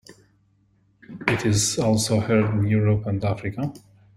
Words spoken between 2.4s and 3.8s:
in Europe and Africa.